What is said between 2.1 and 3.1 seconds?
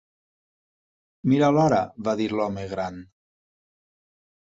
dir l'home gran.